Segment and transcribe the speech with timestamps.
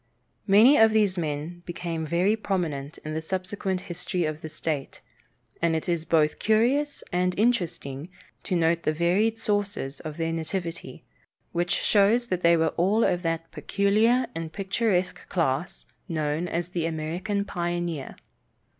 [0.47, 4.99] Many of these men became very prominent in the subsequent history of the state,
[5.61, 8.09] and it is both curious and interesting
[8.41, 11.03] to note the varied sources of their nativity,
[11.51, 16.87] which shows that they were all of that peculiar and picturesque class known as the
[16.87, 18.15] American pioneer.